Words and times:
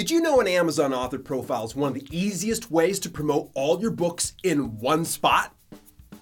Did 0.00 0.10
you 0.10 0.22
know 0.22 0.40
an 0.40 0.48
Amazon 0.48 0.94
author 0.94 1.18
profile 1.18 1.66
is 1.66 1.76
one 1.76 1.88
of 1.88 1.94
the 1.94 2.08
easiest 2.10 2.70
ways 2.70 2.98
to 3.00 3.10
promote 3.10 3.50
all 3.52 3.78
your 3.82 3.90
books 3.90 4.32
in 4.42 4.78
one 4.78 5.04
spot? 5.04 5.54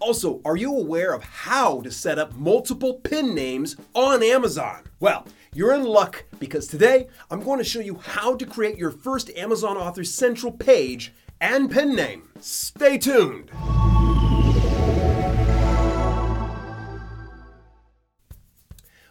Also, 0.01 0.41
are 0.45 0.57
you 0.57 0.75
aware 0.75 1.15
of 1.15 1.23
how 1.23 1.81
to 1.83 1.91
set 1.93 2.19
up 2.19 2.35
multiple 2.35 2.95
pen 2.95 3.37
names 3.37 3.77
on 3.95 4.21
Amazon? 4.25 4.83
Well, 4.99 5.29
you're 5.55 5.77
in 5.77 5.85
luck 5.85 6.25
because 6.41 6.67
today 6.67 7.07
I'm 7.31 7.41
going 7.41 7.59
to 7.59 7.65
show 7.65 7.79
you 7.79 7.95
how 7.99 8.35
to 8.35 8.45
create 8.45 8.79
your 8.79 8.91
first 8.91 9.31
Amazon 9.37 9.77
Author 9.77 10.03
Central 10.03 10.51
page 10.51 11.15
and 11.41 11.71
pen 11.71 11.95
name. 11.95 12.31
Stay 12.41 12.99
tuned. 12.99 13.51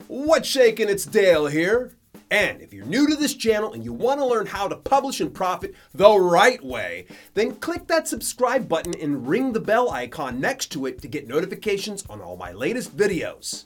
What's 0.10 0.50
shaking? 0.50 0.90
It's 0.90 1.06
Dale 1.06 1.48
here. 1.48 1.94
And 2.30 2.62
if 2.62 2.74
you're 2.74 2.86
new 2.86 3.08
to 3.08 3.16
this 3.16 3.36
channel 3.36 3.72
and 3.72 3.86
you 3.86 3.94
want 3.94 4.20
to 4.20 4.26
learn 4.26 4.48
how 4.48 4.68
to 4.68 4.76
publish 4.76 5.22
and 5.22 5.34
profit 5.34 5.74
the 5.94 6.10
right 6.20 6.62
way, 6.62 7.08
then 7.36 7.56
click 7.56 7.88
that 7.88 8.08
subscribe 8.08 8.68
button 8.68 8.94
and 9.02 9.28
ring 9.28 9.54
the 9.54 9.62
bell 9.62 9.90
icon 9.92 10.42
next 10.42 10.68
to 10.74 10.86
it 10.86 11.02
to 11.02 11.08
get 11.08 11.28
notifications 11.28 12.06
on 12.10 12.20
all 12.20 12.36
my 12.36 12.52
latest 12.52 12.98
videos. 12.98 13.66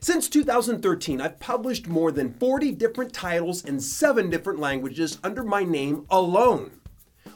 Since 0.00 0.28
2013, 0.30 1.20
I've 1.20 1.38
published 1.38 1.86
more 1.86 2.10
than 2.10 2.34
40 2.34 2.72
different 2.72 3.12
titles 3.12 3.64
in 3.64 3.78
7 3.78 4.28
different 4.28 4.58
languages 4.58 5.18
under 5.22 5.44
my 5.44 5.62
name 5.62 6.06
alone. 6.10 6.80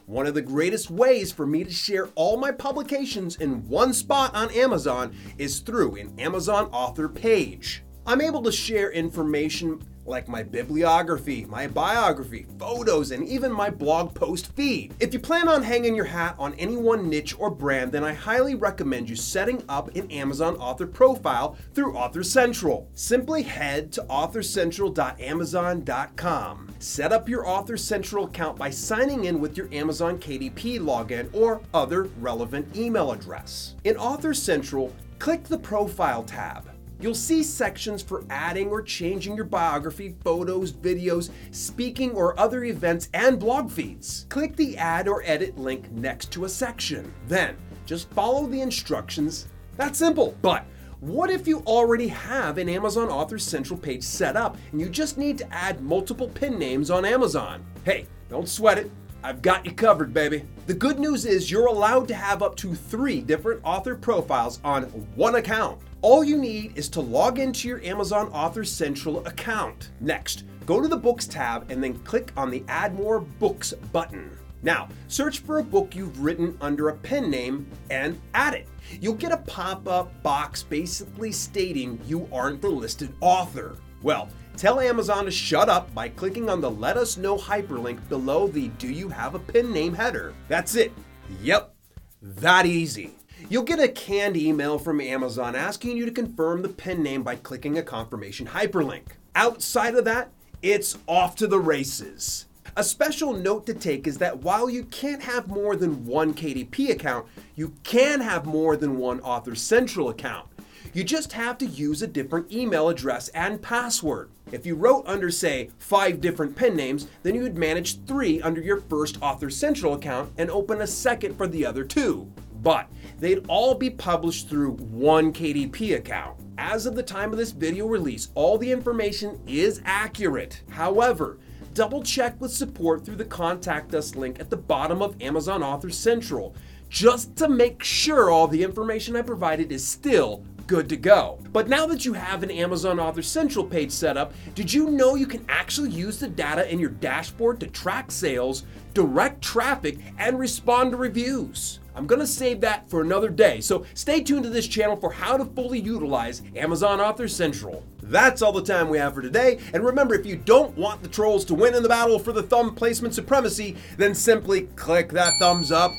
One 0.06 0.26
of 0.26 0.34
the 0.34 0.42
greatest 0.42 0.90
ways 0.90 1.30
for 1.30 1.46
me 1.46 1.62
to 1.62 1.70
share 1.70 2.08
all 2.14 2.36
my 2.36 2.50
publications 2.50 3.36
in 3.36 3.68
one 3.68 3.92
spot 3.92 4.34
on 4.34 4.50
Amazon 4.50 5.14
is 5.38 5.60
through 5.60 5.96
an 5.96 6.18
Amazon 6.18 6.66
author 6.72 7.08
page. 7.08 7.84
I'm 8.06 8.20
able 8.20 8.42
to 8.42 8.52
share 8.52 8.92
information 8.92 9.80
like 10.04 10.28
my 10.28 10.42
bibliography, 10.42 11.46
my 11.46 11.66
biography, 11.66 12.44
photos, 12.58 13.10
and 13.10 13.26
even 13.26 13.50
my 13.50 13.70
blog 13.70 14.14
post 14.14 14.54
feed. 14.54 14.92
If 15.00 15.14
you 15.14 15.20
plan 15.20 15.48
on 15.48 15.62
hanging 15.62 15.94
your 15.94 16.04
hat 16.04 16.36
on 16.38 16.52
any 16.54 16.76
one 16.76 17.08
niche 17.08 17.34
or 17.38 17.48
brand, 17.48 17.92
then 17.92 18.04
I 18.04 18.12
highly 18.12 18.54
recommend 18.54 19.08
you 19.08 19.16
setting 19.16 19.62
up 19.70 19.96
an 19.96 20.10
Amazon 20.10 20.56
author 20.56 20.86
profile 20.86 21.56
through 21.72 21.96
Author 21.96 22.22
Central. 22.22 22.90
Simply 22.92 23.42
head 23.42 23.90
to 23.92 24.02
authorcentral.amazon.com. 24.02 26.74
Set 26.78 27.12
up 27.12 27.26
your 27.28 27.48
Author 27.48 27.76
Central 27.78 28.26
account 28.26 28.58
by 28.58 28.68
signing 28.68 29.24
in 29.24 29.40
with 29.40 29.56
your 29.56 29.72
Amazon 29.72 30.18
KDP 30.18 30.78
login 30.78 31.34
or 31.34 31.62
other 31.72 32.02
relevant 32.20 32.76
email 32.76 33.12
address. 33.12 33.76
In 33.84 33.96
Author 33.96 34.34
Central, 34.34 34.94
click 35.18 35.44
the 35.44 35.56
Profile 35.56 36.22
tab. 36.22 36.73
You'll 37.00 37.14
see 37.14 37.42
sections 37.42 38.02
for 38.02 38.24
adding 38.30 38.68
or 38.68 38.80
changing 38.82 39.36
your 39.36 39.44
biography, 39.44 40.14
photos, 40.22 40.72
videos, 40.72 41.30
speaking 41.50 42.12
or 42.12 42.38
other 42.38 42.64
events, 42.64 43.08
and 43.12 43.38
blog 43.38 43.70
feeds. 43.70 44.26
Click 44.28 44.56
the 44.56 44.76
Add 44.78 45.08
or 45.08 45.22
Edit 45.24 45.58
link 45.58 45.90
next 45.90 46.30
to 46.32 46.44
a 46.44 46.48
section. 46.48 47.12
Then, 47.28 47.56
just 47.84 48.10
follow 48.10 48.46
the 48.46 48.60
instructions. 48.60 49.48
That's 49.76 49.98
simple. 49.98 50.36
But 50.40 50.64
what 51.00 51.30
if 51.30 51.46
you 51.46 51.58
already 51.66 52.08
have 52.08 52.56
an 52.56 52.68
Amazon 52.68 53.08
Author 53.08 53.38
Central 53.38 53.78
page 53.78 54.02
set 54.02 54.36
up 54.36 54.56
and 54.72 54.80
you 54.80 54.88
just 54.88 55.18
need 55.18 55.36
to 55.38 55.54
add 55.54 55.82
multiple 55.82 56.28
pen 56.28 56.58
names 56.58 56.90
on 56.90 57.04
Amazon? 57.04 57.64
Hey, 57.84 58.06
don't 58.30 58.48
sweat 58.48 58.78
it. 58.78 58.90
I've 59.24 59.40
got 59.40 59.64
you 59.64 59.72
covered, 59.72 60.12
baby. 60.12 60.44
The 60.66 60.74
good 60.74 60.98
news 60.98 61.24
is 61.24 61.50
you're 61.50 61.68
allowed 61.68 62.08
to 62.08 62.14
have 62.14 62.42
up 62.42 62.56
to 62.56 62.74
three 62.74 63.22
different 63.22 63.62
author 63.64 63.94
profiles 63.94 64.60
on 64.62 64.82
one 65.14 65.36
account. 65.36 65.80
All 66.02 66.22
you 66.22 66.36
need 66.36 66.76
is 66.76 66.90
to 66.90 67.00
log 67.00 67.38
into 67.38 67.66
your 67.66 67.82
Amazon 67.82 68.28
Author 68.34 68.64
Central 68.64 69.26
account. 69.26 69.92
Next, 69.98 70.44
go 70.66 70.82
to 70.82 70.88
the 70.88 70.98
Books 70.98 71.26
tab 71.26 71.70
and 71.70 71.82
then 71.82 71.98
click 72.00 72.32
on 72.36 72.50
the 72.50 72.64
Add 72.68 72.94
More 72.96 73.18
Books 73.18 73.72
button. 73.92 74.30
Now, 74.62 74.90
search 75.08 75.38
for 75.38 75.58
a 75.58 75.64
book 75.64 75.96
you've 75.96 76.20
written 76.20 76.58
under 76.60 76.90
a 76.90 76.96
pen 76.96 77.30
name 77.30 77.66
and 77.88 78.20
add 78.34 78.52
it. 78.52 78.68
You'll 79.00 79.14
get 79.14 79.32
a 79.32 79.38
pop 79.38 79.88
up 79.88 80.22
box 80.22 80.62
basically 80.62 81.32
stating 81.32 81.98
you 82.06 82.28
aren't 82.30 82.60
the 82.60 82.68
listed 82.68 83.14
author. 83.22 83.78
Well, 84.04 84.28
tell 84.58 84.80
Amazon 84.80 85.24
to 85.24 85.30
shut 85.30 85.70
up 85.70 85.94
by 85.94 86.10
clicking 86.10 86.50
on 86.50 86.60
the 86.60 86.70
Let 86.70 86.98
Us 86.98 87.16
Know 87.16 87.38
hyperlink 87.38 88.06
below 88.10 88.46
the 88.46 88.68
Do 88.68 88.86
You 88.86 89.08
Have 89.08 89.34
a 89.34 89.38
Pen 89.38 89.72
Name 89.72 89.94
header. 89.94 90.34
That's 90.46 90.74
it. 90.74 90.92
Yep, 91.40 91.74
that 92.20 92.66
easy. 92.66 93.14
You'll 93.48 93.62
get 93.62 93.80
a 93.80 93.88
canned 93.88 94.36
email 94.36 94.78
from 94.78 95.00
Amazon 95.00 95.56
asking 95.56 95.96
you 95.96 96.04
to 96.04 96.10
confirm 96.10 96.60
the 96.60 96.68
pen 96.68 97.02
name 97.02 97.22
by 97.22 97.36
clicking 97.36 97.78
a 97.78 97.82
confirmation 97.82 98.46
hyperlink. 98.46 99.04
Outside 99.34 99.94
of 99.94 100.04
that, 100.04 100.30
it's 100.60 100.98
off 101.08 101.34
to 101.36 101.46
the 101.46 101.58
races. 101.58 102.44
A 102.76 102.84
special 102.84 103.32
note 103.32 103.64
to 103.66 103.72
take 103.72 104.06
is 104.06 104.18
that 104.18 104.42
while 104.42 104.68
you 104.68 104.84
can't 104.84 105.22
have 105.22 105.48
more 105.48 105.76
than 105.76 106.04
one 106.04 106.34
KDP 106.34 106.90
account, 106.90 107.26
you 107.54 107.72
can 107.84 108.20
have 108.20 108.44
more 108.44 108.76
than 108.76 108.98
one 108.98 109.20
Author 109.20 109.54
Central 109.54 110.10
account. 110.10 110.46
You 110.92 111.02
just 111.02 111.32
have 111.32 111.58
to 111.58 111.66
use 111.66 112.02
a 112.02 112.06
different 112.06 112.52
email 112.52 112.88
address 112.88 113.28
and 113.28 113.60
password. 113.60 114.30
If 114.52 114.66
you 114.66 114.74
wrote 114.76 115.06
under, 115.06 115.30
say, 115.30 115.70
five 115.78 116.20
different 116.20 116.54
pen 116.54 116.76
names, 116.76 117.08
then 117.22 117.34
you 117.34 117.42
would 117.42 117.56
manage 117.56 118.04
three 118.04 118.40
under 118.42 118.60
your 118.60 118.80
first 118.82 119.20
Author 119.20 119.50
Central 119.50 119.94
account 119.94 120.32
and 120.38 120.50
open 120.50 120.82
a 120.82 120.86
second 120.86 121.36
for 121.36 121.48
the 121.48 121.64
other 121.66 121.84
two. 121.84 122.30
But 122.62 122.88
they'd 123.18 123.44
all 123.48 123.74
be 123.74 123.90
published 123.90 124.48
through 124.48 124.72
one 124.72 125.32
KDP 125.32 125.96
account. 125.96 126.38
As 126.56 126.86
of 126.86 126.94
the 126.94 127.02
time 127.02 127.32
of 127.32 127.38
this 127.38 127.50
video 127.50 127.86
release, 127.86 128.28
all 128.34 128.56
the 128.58 128.70
information 128.70 129.40
is 129.46 129.82
accurate. 129.84 130.62
However, 130.70 131.38
double 131.72 132.02
check 132.02 132.40
with 132.40 132.52
support 132.52 133.04
through 133.04 133.16
the 133.16 133.24
contact 133.24 133.94
us 133.94 134.14
link 134.14 134.38
at 134.38 134.50
the 134.50 134.56
bottom 134.56 135.02
of 135.02 135.20
Amazon 135.20 135.62
Author 135.62 135.90
Central, 135.90 136.54
just 136.88 137.34
to 137.36 137.48
make 137.48 137.82
sure 137.82 138.30
all 138.30 138.46
the 138.46 138.62
information 138.62 139.16
I 139.16 139.22
provided 139.22 139.72
is 139.72 139.84
still 139.84 140.44
good 140.66 140.88
to 140.88 140.96
go. 140.96 141.38
But 141.52 141.68
now 141.68 141.86
that 141.86 142.04
you 142.04 142.12
have 142.12 142.42
an 142.42 142.50
Amazon 142.50 142.98
Author 142.98 143.22
Central 143.22 143.64
page 143.64 143.90
set 143.90 144.16
up, 144.16 144.32
did 144.54 144.72
you 144.72 144.90
know 144.90 145.14
you 145.14 145.26
can 145.26 145.44
actually 145.48 145.90
use 145.90 146.18
the 146.18 146.28
data 146.28 146.70
in 146.70 146.78
your 146.78 146.90
dashboard 146.90 147.60
to 147.60 147.66
track 147.66 148.10
sales, 148.10 148.64
direct 148.92 149.42
traffic, 149.42 149.98
and 150.18 150.38
respond 150.38 150.92
to 150.92 150.96
reviews? 150.96 151.80
I'm 151.96 152.06
gonna 152.06 152.26
save 152.26 152.60
that 152.62 152.90
for 152.90 153.02
another 153.02 153.28
day, 153.28 153.60
so 153.60 153.86
stay 153.94 154.20
tuned 154.20 154.42
to 154.42 154.50
this 154.50 154.66
channel 154.66 154.96
for 154.96 155.12
how 155.12 155.36
to 155.36 155.44
fully 155.44 155.78
utilize 155.78 156.42
Amazon 156.56 157.00
Author 157.00 157.28
Central. 157.28 157.84
That's 158.02 158.42
all 158.42 158.52
the 158.52 158.62
time 158.62 158.88
we 158.88 158.98
have 158.98 159.14
for 159.14 159.22
today, 159.22 159.60
and 159.72 159.84
remember 159.84 160.14
if 160.14 160.26
you 160.26 160.34
don't 160.34 160.76
want 160.76 161.02
the 161.02 161.08
trolls 161.08 161.44
to 161.46 161.54
win 161.54 161.74
in 161.74 161.84
the 161.84 161.88
battle 161.88 162.18
for 162.18 162.32
the 162.32 162.42
thumb 162.42 162.74
placement 162.74 163.14
supremacy, 163.14 163.76
then 163.96 164.14
simply 164.14 164.62
click 164.74 165.10
that 165.12 165.38
thumbs 165.38 165.70
up 165.70 165.92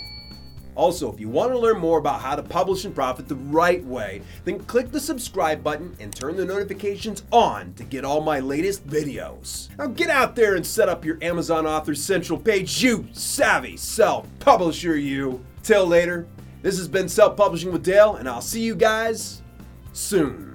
also, 0.76 1.12
if 1.12 1.20
you 1.20 1.30
want 1.30 1.52
to 1.52 1.58
learn 1.58 1.80
more 1.80 1.98
about 1.98 2.22
how 2.22 2.36
to 2.36 2.44
publish 2.44 2.86
and 2.86 2.94
profit 2.94 3.28
the 3.28 3.36
right 3.36 3.84
way, 3.86 4.22
then 4.44 4.60
click 4.66 4.92
the 4.92 5.00
subscribe 5.00 5.64
button 5.64 5.96
and 6.00 6.14
turn 6.14 6.36
the 6.36 6.46
notifications 6.46 7.24
on 7.32 7.74
to 7.76 7.84
get 7.84 8.06
all 8.06 8.22
my 8.22 8.40
latest 8.40 8.86
videos. 8.86 9.70
Now 9.78 9.88
get 9.88 10.10
out 10.10 10.36
there 10.36 10.56
and 10.56 10.66
set 10.66 10.90
up 10.90 11.06
your 11.06 11.18
Amazon 11.22 11.66
Author 11.66 11.96
Central 11.96 12.38
page, 12.38 12.84
you 12.84 13.08
savvy 13.14 13.78
self-publisher 13.78 14.98
you. 14.98 15.44
Till 15.64 15.88
later, 15.88 16.28
this 16.62 16.78
has 16.78 16.88
been 16.88 17.10
Self 17.10 17.36
Publishing 17.38 17.72
with 17.72 17.84
Dale, 17.84 18.16
and 18.16 18.30
I'll 18.30 18.42
see 18.42 18.62
you 18.62 18.76
guys 18.76 19.42
soon. 19.94 20.55